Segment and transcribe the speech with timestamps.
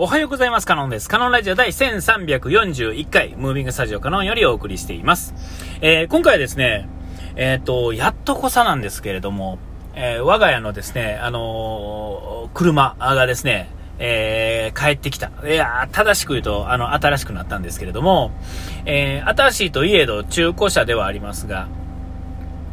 [0.00, 0.66] おはようございます。
[0.68, 1.08] カノンです。
[1.08, 5.34] カノンラジオ第1341回、ムービングスタジオカノンよりお送りしています。
[5.80, 6.88] えー、今回はですね、
[7.34, 9.58] えっ、ー、と、やっとこさなんですけれども、
[9.96, 15.32] えー、我が家のですね、あの車がですね、え帰ってきた。
[15.44, 18.30] いや正しく言うと、あの、新しくなったんですけれども、
[18.86, 21.66] え新しいといえど中古車ではありますが、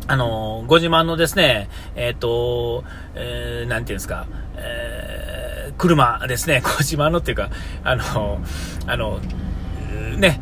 [0.06, 2.84] あのご自慢のですね、えっ、と、
[3.16, 4.95] えー、なんていうんですか、えー
[5.78, 7.50] 車ですね、 小島のっていうか、
[7.84, 8.40] あの、
[8.88, 9.20] あの、
[10.18, 10.40] ね、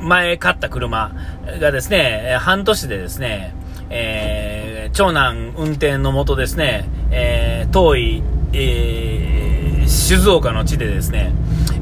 [0.00, 1.12] 前買った車
[1.60, 3.54] がですね、半年でですね、
[3.90, 11.32] えー、長男運転のもとですね、えー、遠い、えー、静岡の地でですね、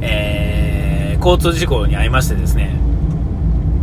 [0.00, 2.76] えー、交通事故に遭いましてですね、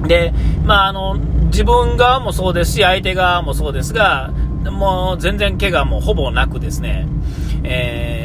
[0.08, 1.16] で、まあ、あの、
[1.46, 4.32] 自分側もそうですし、相手側もそうですが、
[4.70, 7.08] もう全然怪我もほぼなくですね、
[7.64, 8.21] えー、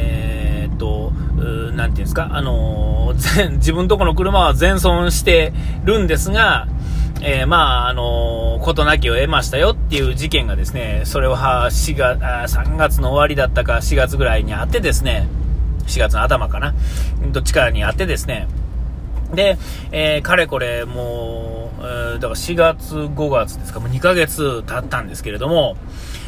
[1.87, 5.53] なんていうんですか、あのー、自分とこの車は全損して
[5.85, 6.67] るんですが、
[7.21, 15.29] えー、まあ、あのー、事なきを得ましたよっていう事件がですね、それは4月、3月の終わりだったか4月ぐらいにあってですね、
[15.87, 16.75] 4月の頭かな、
[17.31, 18.47] どっちかにあってですね、
[19.33, 19.57] で、
[19.91, 25.77] えー、かれこれもう、えー、だから4月、5月ですか、もう2ヶ月経ったんですけれども、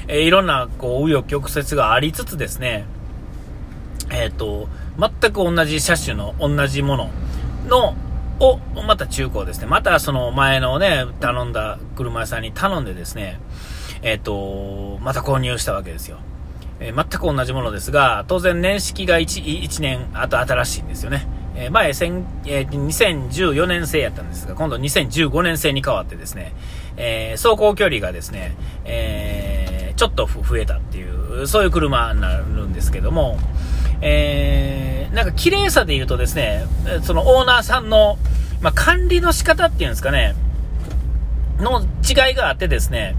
[0.08, 2.86] えー、いろんな、こう、紆余曲折がありつつですね、
[4.12, 7.10] えっ、ー、と、全く同じ車種の同じもの
[7.68, 7.96] の、
[8.40, 9.68] を、また中古ですね。
[9.68, 13.40] またその前のね、頼んだ車屋さんに頼んでですね、
[14.02, 16.18] えっ、ー、と、また購入したわけですよ。
[16.80, 21.28] えー、全く同じものですが、当然年式が 1, 1年後新しいんですよね。
[21.72, 26.54] 前、えー、2014年製やったんですが、今度2015年製に変わってですね、
[26.96, 33.38] え走行距離がですね、えちょっと増えたっていう、そういう車になるんですけども、
[34.02, 36.66] えー、なんか綺麗さで言うとですね、
[37.04, 38.18] そのオーナーさんの、
[38.62, 40.36] まあ、管理の仕方っていうんですかね、
[41.60, 43.16] の違いがあってですね、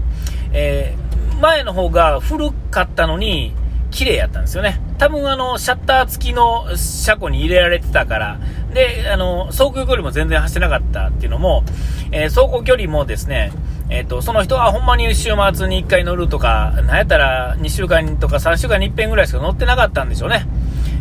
[0.53, 3.53] えー、前の方が古かったのに、
[3.91, 4.81] 綺麗やったんですよね。
[4.97, 8.39] 多分あの、シャッター付きの車庫に入れられてたから、
[8.73, 11.63] で、あの、走行距離も全然走ってなかったっていうのも、
[12.11, 13.51] えー、走行距離もですね、
[13.89, 20.47] えっ、ー、と、その人はほんまに週末に1回乗るとか、なんやったら2週間とか3週間に1遍ぐらいしか乗ってなかったんでしょうね。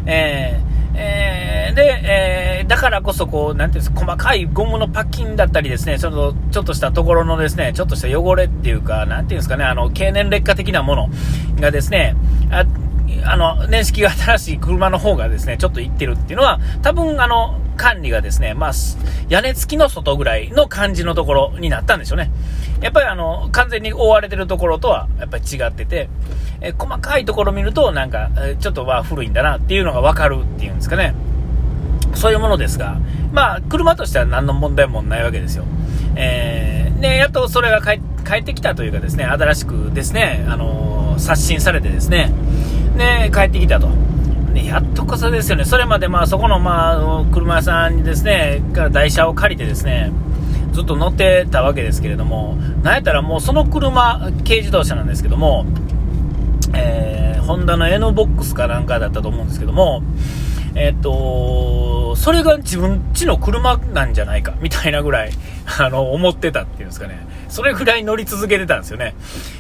[0.07, 11.09] えー、えー、で、えー、だからこそ、こう、なんていうんですか、細かいゴムのパッキンだったりですね、ちょっと、ちょっとしたところのですね、ちょっとした汚れっていうか、なんていうんですかね、あの、経年劣化的なもの
[11.61, 12.17] がですね、
[12.51, 12.65] あ
[13.25, 18.73] あの、年式が新しい車の方がですね、ちょっといってるっていうのは、多分、あの、管理がですね、まあ、
[19.29, 22.31] 屋根付きの外ぐらいの感じのところになったんでしょうね。
[22.83, 26.09] やっぱりあの、完全に覆われてるところとは、やっぱり違ってて、
[26.61, 31.15] え細かいところ見ると、なんか、ちょっとは古いんだなっていうのがわかるっていうんですかね。
[32.15, 32.99] そういうものですが、
[33.33, 35.65] まあ、車としては何の問題もないわけですよ。
[36.17, 38.01] えー、で、やっとそれが帰
[38.39, 42.33] ってきたというかですね、新しくですね、あのー、刷新されてですね、
[42.97, 43.89] で、帰ってきたと。
[44.53, 45.65] ね、やっとこそですよね。
[45.65, 50.13] それまでまあそこのまあ車屋さんにですね、から台車を借りてですね、
[50.73, 55.67] ずっと乗ってたわけですけれども、なんやったらもうその車、軽自動車なんですけども、
[56.75, 60.03] えー、ホンダの N ボックスかなんかだったと思うんですけども、
[60.75, 65.33] えっ、と、それが自分ちの車なんじゃないか、みたいなぐらい、
[65.79, 67.27] あの、思ってたっていうんですかね。
[67.49, 69.15] それぐらい乗り続けてたんですよね。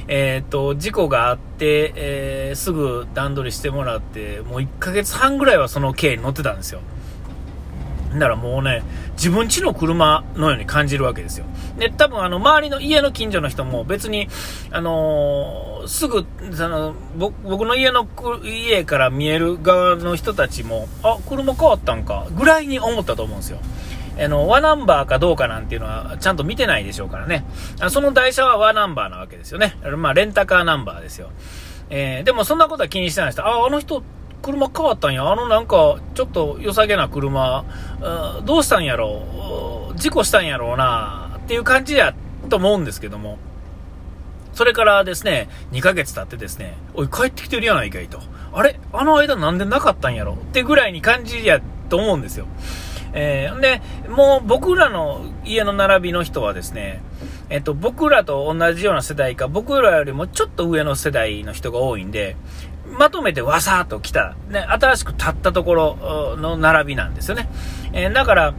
[0.06, 6.80] えっ、と、事故があって、えー、すぐ段取りしてもらって、もう1ヶ月半ぐらいはその軽に乗ってたんですよ。
[8.12, 8.82] だからもうね、
[9.12, 11.46] 自分家の車のように感じるわけですよ。
[11.78, 14.28] で、多分あの、周りの家の近所の人も別に、
[14.70, 18.08] あのー、すぐ、その、僕の家の、
[18.44, 23.58] 家から見える側の人たちも、あ、車変わったんか、ぐらいに思ったと思うんですよ。
[24.18, 27.44] あの、和ナンバーかどうかなんていうのはちゃんと見てないでしょうからね。
[27.88, 29.76] その台車は和ナンバーなわけですよね。
[29.96, 31.30] まあ、レンタカーナンバーですよ。
[31.90, 34.02] えー、でもそんなことは気にしてない人、あ、あの人、
[34.42, 35.30] 車変わったんや。
[35.30, 37.64] あのなんか、ちょっと良さげな車、
[38.44, 42.14] どうしたんやろう事故したんやろうなっていう感じや
[42.48, 43.38] と思うんですけども。
[44.52, 48.20] それからですね、2ヶ月経ってですね、おい、帰ってきてるやないかいと。
[48.52, 48.80] あれ？
[48.92, 52.46] あの間なんでなかったんやろってぐらいに感じやと思うんですよ。
[53.12, 57.00] えー、で、もう僕らの家の並びの人はですね、
[57.48, 62.36] えっと、僕らと同じような世代か、僕らよりもちょっと上の世代の人が多いんで、
[62.90, 67.48] まとめてわさーっと来た、ね、新しく立ったところの並びなんですよね。
[67.92, 68.54] えー、だから、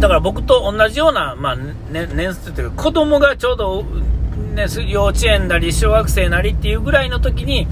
[0.00, 3.84] だから僕と同じような、まあ、ね、年数というか、子供がちょうど、
[4.54, 7.66] ね、幼稚園なり小学生なりっていうぐらいの時に、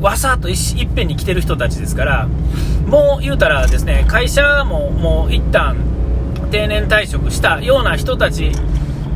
[0.00, 0.56] わさっといっ
[0.94, 2.28] ぺんに来てる人たちですから、
[2.86, 5.76] もう言うたらですね、会社ももう一旦
[6.52, 8.52] 定年退職したような人たち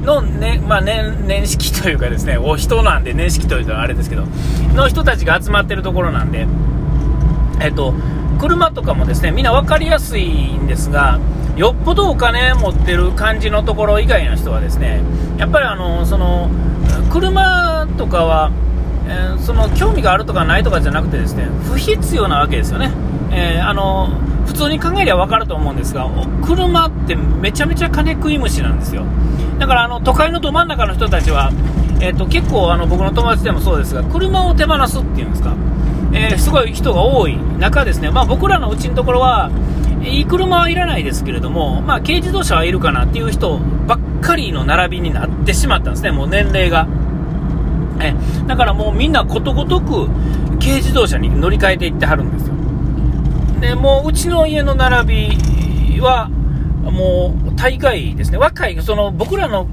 [0.07, 4.25] の、ねまあ年、年式というかですね、お人なんで年式というとあれですけど、
[4.75, 6.47] の人たちが集まってるところなんで、
[7.61, 7.93] えっと、
[8.39, 11.19] 車とかもですね、みんな分かりやすいんですが、
[11.57, 15.03] よっぽどお金持ってる感じのところ以外の人はですね、
[15.39, 16.51] やっぱりあの、その、
[17.11, 18.53] 車とかは、
[19.09, 22.91] えー、その興味があるとかないとかじゃなくてですね不必要なわけですよね、
[23.31, 24.09] えー、あの
[24.47, 26.09] 普通に考えりゃ分かると思うんですが
[26.45, 29.05] 車ってめちゃめちゃ金食い虫なんですよ。
[29.59, 31.51] だからあの都会のど真ん中の人たちは、
[32.01, 35.55] えーと、結構あの僕の友達でもそうですが車を手放すっていうんですか、
[36.13, 39.51] えー、すごい人が多い中ですね、まあ、僕らのうちのところは
[40.03, 46.87] いい車はいらないですけれども、まあ、軽自動車はいるかなっていう人ばっかりの並びになってしまったんですね、もう年齢が。
[47.99, 48.15] え
[48.47, 50.09] だからもうみんなことごとく
[50.61, 52.55] 軽自動車に乗り換えていってはるんですよ。
[53.61, 55.31] で、もううちの家の並
[55.95, 56.31] びは、
[56.91, 59.69] もう大概ですね、若い、その僕らの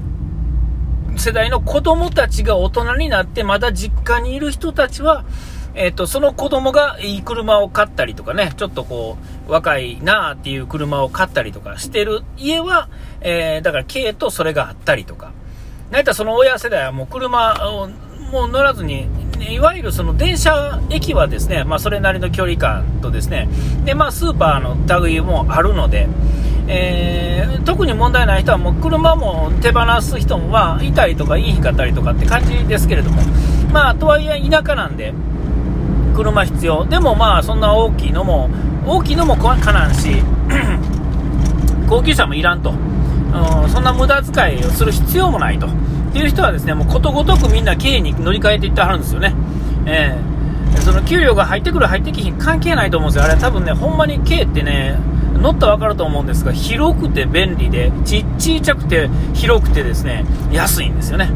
[1.16, 5.24] 世代の子供たちが大人になってまだ実家にいる人たちは、
[5.74, 9.16] えっ、と、その子供がいい車を買ったりとかね、ちょっとこ
[9.48, 12.88] う、若いなーっていう車を買ったりとかしてる家は、
[13.20, 15.32] えー、だから軽とそれがあったりとか、
[15.90, 17.88] なんやったらその親世代はもう車を
[18.30, 19.08] もう乗らずに、
[19.50, 23.48] いわゆるその電車、駅はですね、まあ、それなりの距離感とですね、
[23.84, 26.08] で、まあ、スーパーの類もあるので、
[26.66, 33.22] えー、特に問題ない人はもう車も手放す人も、まあ、いたりとかいい日かったりとかって感じですけれども、
[33.72, 35.12] まあ、とはいえ田舎なんで、
[36.14, 36.84] 車必要。
[36.86, 38.48] でもまあ、そんな大きいのも、
[38.86, 40.22] 大きいのもかなんし、
[41.88, 42.70] 高級車もいらんと。
[42.70, 45.66] うん、そんな無駄遣いをする必要もないと。
[45.66, 45.70] っ
[46.12, 49.34] ていう人はですね、もうことごとくみんな経営に乗り換えていってはるんですよね。
[49.86, 53.24] えー、その給料が入ってくる入ってきひん関係ないと思うんですよ。
[53.24, 54.96] あれ多分ね、ほんまに軽ってね、
[55.44, 61.28] 乗ったら分かると思うんですが、広くて便利で、ちっちゃくて広くてですね、安いんですよね。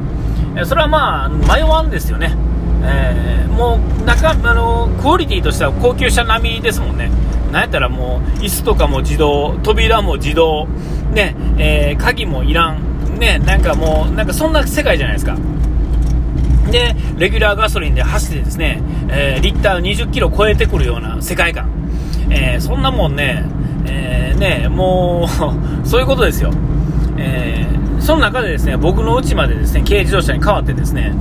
[0.64, 2.34] それはまあ、迷わんですよね。
[2.82, 7.10] えー、もう中あのクオリティとしては高級車並みですもんね、
[7.52, 10.66] なんやったらもう椅子とかも自動、扉も自動、
[11.12, 15.36] ねえー、鍵もいらん、ね、なんかもう、なんかそんな世界じゃないですか。
[16.70, 21.68] で、レギュラーガソリンで走ってですね、えー、リッター20キロ超えてくるような世界観、
[22.30, 23.44] えー、そんなもんね、
[23.88, 25.28] えー、ねもう
[25.86, 26.50] そういうことですよ。
[27.16, 31.12] えー、その中でですね、僕の家までですね、軽自動車に変わってですね、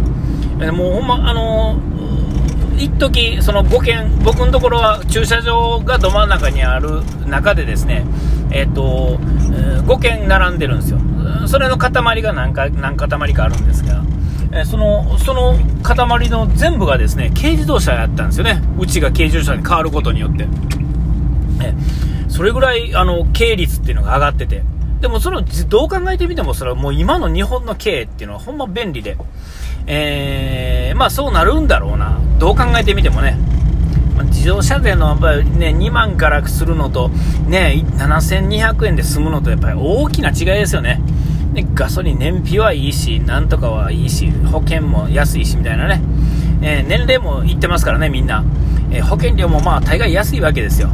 [0.72, 8.06] もうほんま、あのー、一時その5軒、僕のところは駐車場がど真ん中にある中でですね、
[8.52, 9.20] えっ、ー、と、
[9.88, 11.00] 5軒並んでるんですよ。
[11.48, 14.04] それの塊が何か、何塊かあるんですが、
[14.52, 18.62] えその、その塊の全部がですね、軽自動車やったんですよね。
[18.80, 20.48] うちが軽自動車に変わることによって。
[21.62, 21.74] え
[22.28, 24.64] それぐらい、あの、軽率っていうのが上がってて。
[25.02, 29.18] でもその、どう考えてみても、それはもう今の日本の軽っていうのはほんま便利で。
[29.86, 32.20] えー、まあそうなるんだろうな。
[32.40, 33.38] どう考えてみてもね。
[34.26, 37.10] 自動車税のやっぱり、ね、2万からするのと、
[37.48, 41.02] ね、7200円で済むのとやっぱり大きな違いですよね。
[41.54, 46.02] でガソリン燃費はいいし、なんとかはいいし、保険も安いしみたいなね。
[46.62, 48.44] えー、年齢もいってますからね、みんな。
[48.92, 50.90] えー、保険料もまあ大概安いわけですよ。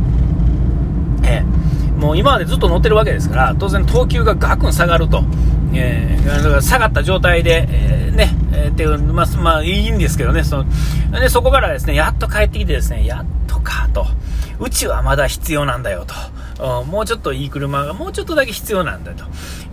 [1.24, 5.24] えー、もう今までずっと乗ってるわけですから、当然等級がガクン下がると。
[5.76, 10.66] えー、下がった状態で、えー、ね、えー、っていう、まあ、まあ、いいんですけどね、その
[11.20, 14.06] でそこからですね、やっと帰ってきてですね、やっとかと、
[14.60, 16.06] うちはまだ必要なんだよ
[16.58, 19.26] と、もうちょっといい車がもうちょっとだけ必要なんだと。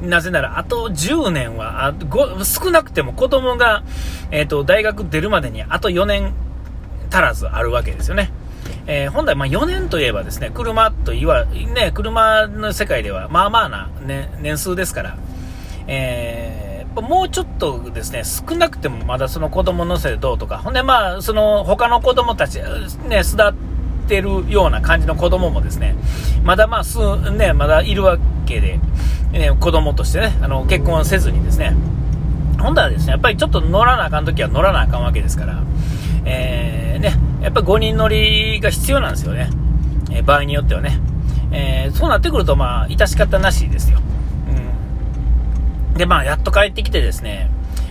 [0.02, 3.82] なぜなら、あと10年は、あご少なくても子供が、
[4.30, 6.32] えっ、ー、と、大学出るまでにあと4年
[7.10, 8.32] 足らずあるわけですよね。
[8.86, 15.16] えー、本来、ま4年といえばですね、車といわ、ね、車の世界では、まあまあな、ね、年数ですから、
[15.86, 22.60] えー、もうちょっとですね、少なくてもまだその子供乗せてどうとか、ほんでまあ、その他の子供たち、
[23.08, 23.54] ね、巣立っ
[24.08, 25.94] てるような感じの子供もですね、
[26.42, 26.98] まだまあ、す
[27.32, 28.80] ね、まだいるわけで、
[29.32, 31.76] ね、子供としてね、あの、結婚せずにですね、
[32.60, 35.62] ほんだらですね、やっぱりちょっと乗らなあかん時は乗らなあかんわけですから、
[36.24, 39.50] えー、ね、やっぱ5人乗りが必要なんですよね。
[40.12, 41.00] え、場合によってはね。
[41.52, 43.98] えー、そうなってくると、まあ、致し方なしですよ。
[44.48, 47.50] うんで、まあ、やっと帰ってきてですね、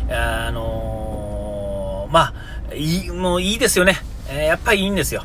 [0.10, 2.34] あのー、ま
[2.72, 3.98] あ、いい、もういいですよね。
[4.30, 5.24] えー、やっぱりいいんですよ。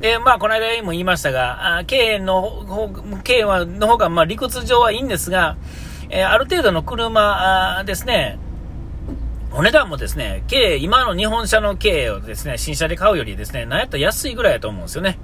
[0.00, 2.88] で、まあ、この間も言いましたが、あ K の方、
[3.22, 5.56] K は、の方が、まあ、理屈上はいいんですが、
[6.08, 8.38] えー、ある程度の車ですね、
[9.52, 15.18] お値段もですね、軽、今の日本車の軽をですね、新車で買うよりですね、なんやったら安いぐらいだと思うんですよね。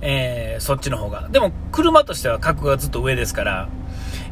[0.00, 1.28] えー、そっちの方が。
[1.30, 3.68] でも、車としては格がずっと上ですから、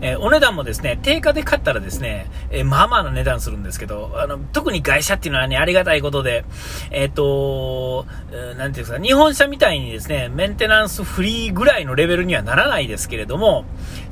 [0.01, 6.45] えー、お値段もですね、定価で買ったらですね、えー、まあまあの値段するんですけど、あの、特に外車っていうのはね、ありがたいことで、
[6.91, 13.65] えっ、ー、と、なんていうんですか、日本車みたいにですね、メンテナンスフリーぐらいのレベルにはならないですけれども、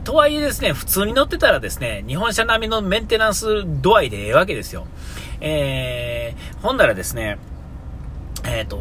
[0.05, 4.87] とはいえですね、普通に乗ってたらですね、日本車並みのメンテナンス度合いでええわけですよ。
[5.47, 7.37] えー、ほんならですね、
[8.45, 8.79] えっ、ー、と、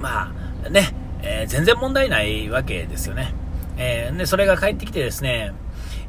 [0.00, 0.32] ま
[0.66, 3.32] あ、ね、えー、全然問題ないわけですよね。
[3.76, 5.52] えー、で、それが返ってきてですね、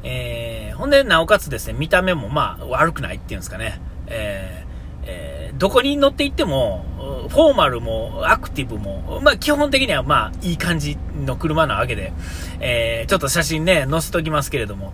[0.02, 3.80] えー、ほんで、なおかつですね、見た目もまあ、悪くないっていうんですかね。
[4.08, 4.72] えー、
[5.04, 6.84] えー、どこに乗っていっても、
[7.28, 12.12] フォーマルもアクティブも、まあ基本的にはまあいい感じの車なわけで、
[12.58, 14.92] えー、ちょっと写真ね、載せときますけれども、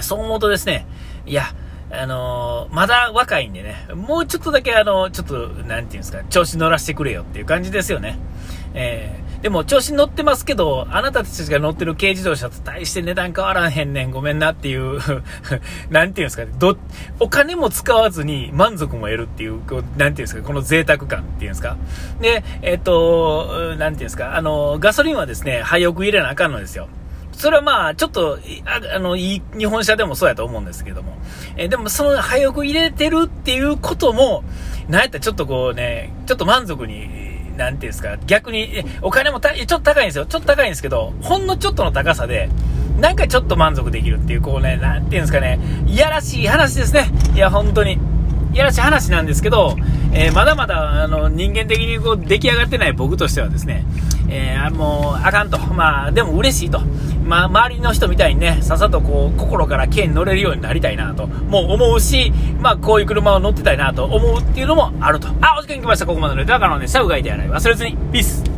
[0.00, 0.86] そう思うとですね、
[1.24, 1.44] いや、
[1.90, 8.18] あのー、まだ若いんでね、もうちょっとだけあの、ちょっと、なんていうんですか、調子乗らせてくれよっていう感じですよね。
[8.74, 15.00] えー、でも調子乗ってますけど、あなたたちが乗ってる軽自動車と大して値段変わらへんねん、ごめんなっていう
[15.90, 16.76] なんていうんですか、ど、
[17.20, 21.76] お金も使わずに満足も得るっていう、こうなんていうんですか、この贅沢感っていうんですか。
[22.20, 26.88] で、えっ、と、なんていうんですか、あの、ガソリンはですね、早く入れなあかんのですよ。
[27.36, 31.16] それはまあ、ちょっと、ああの、いい日本車でもそうやと思うんですけども。
[31.56, 34.44] えでも、その、早く入れてるっていうことも、
[34.88, 40.26] なんやったらちょっとこうね、ちょっと満足に、なんていうんですか、逆に、お金もたちょっと高いんですよ。
[40.26, 42.48] ちょっと高いんですけど、ほんのちょっとの高さで、
[43.00, 47.10] なんかちょっと満足できるっていう、こうね、なんていうんですかね、いやらしい話ですね。
[47.34, 47.98] いや、本当に。
[48.52, 49.76] いやらしい話なんですけど、
[50.16, 53.84] えー、まだまだ、あの、人間的にこう、出来上がってない僕としてはですね、
[54.28, 55.58] えー、もう、あかんと。
[55.58, 56.80] まあ、でも嬉しいと。
[57.24, 65.28] まあ、周りの人みたいにね、さっさとこう、心から軽に乗れるようになりたいなと、もう思うし、まあ、こういう車を乗ってたいなと思うっていうのもあると。
[65.40, 66.06] あ、お時間来ました。
[66.06, 67.00] ここまでのネタは可能でした。
[67.00, 67.96] うがいて洗い忘れずに。
[68.12, 68.53] ピース。